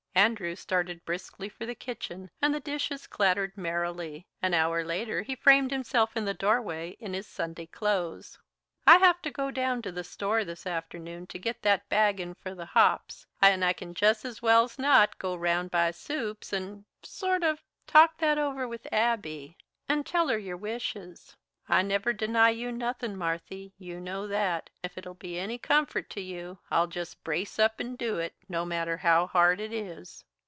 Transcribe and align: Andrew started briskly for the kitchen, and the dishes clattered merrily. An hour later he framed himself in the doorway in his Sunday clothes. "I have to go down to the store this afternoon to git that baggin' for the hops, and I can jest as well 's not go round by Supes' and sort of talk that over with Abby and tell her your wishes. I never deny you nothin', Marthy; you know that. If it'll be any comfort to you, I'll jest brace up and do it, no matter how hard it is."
Andrew 0.13 0.57
started 0.57 1.05
briskly 1.05 1.47
for 1.47 1.65
the 1.65 1.73
kitchen, 1.73 2.29
and 2.41 2.53
the 2.53 2.59
dishes 2.59 3.07
clattered 3.07 3.57
merrily. 3.57 4.27
An 4.41 4.53
hour 4.53 4.83
later 4.83 5.21
he 5.21 5.35
framed 5.37 5.71
himself 5.71 6.17
in 6.17 6.25
the 6.25 6.33
doorway 6.33 6.91
in 6.99 7.13
his 7.13 7.25
Sunday 7.25 7.65
clothes. 7.65 8.37
"I 8.85 8.97
have 8.97 9.21
to 9.21 9.31
go 9.31 9.51
down 9.51 9.81
to 9.83 9.91
the 9.91 10.03
store 10.03 10.43
this 10.43 10.67
afternoon 10.67 11.27
to 11.27 11.39
git 11.39 11.61
that 11.61 11.87
baggin' 11.87 12.35
for 12.35 12.53
the 12.53 12.65
hops, 12.65 13.25
and 13.41 13.63
I 13.63 13.71
can 13.71 13.93
jest 13.93 14.25
as 14.25 14.41
well 14.41 14.67
's 14.67 14.77
not 14.77 15.17
go 15.17 15.33
round 15.33 15.71
by 15.71 15.91
Supes' 15.91 16.51
and 16.51 16.83
sort 17.03 17.41
of 17.41 17.63
talk 17.87 18.17
that 18.17 18.37
over 18.37 18.67
with 18.67 18.91
Abby 18.91 19.55
and 19.87 20.05
tell 20.05 20.27
her 20.27 20.37
your 20.37 20.57
wishes. 20.57 21.37
I 21.69 21.83
never 21.83 22.11
deny 22.11 22.49
you 22.49 22.69
nothin', 22.73 23.15
Marthy; 23.15 23.71
you 23.77 24.01
know 24.01 24.27
that. 24.27 24.69
If 24.83 24.97
it'll 24.97 25.13
be 25.13 25.39
any 25.39 25.57
comfort 25.57 26.09
to 26.09 26.19
you, 26.19 26.59
I'll 26.69 26.87
jest 26.87 27.23
brace 27.23 27.57
up 27.59 27.79
and 27.79 27.97
do 27.97 28.17
it, 28.17 28.35
no 28.49 28.65
matter 28.65 28.97
how 28.97 29.27
hard 29.27 29.61
it 29.61 29.71
is." 29.71 30.25